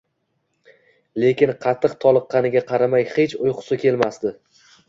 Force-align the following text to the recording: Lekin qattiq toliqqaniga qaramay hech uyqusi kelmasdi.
Lekin 1.25 1.53
qattiq 1.67 1.95
toliqqaniga 2.05 2.65
qaramay 2.73 3.09
hech 3.13 3.39
uyqusi 3.45 3.81
kelmasdi. 3.85 4.35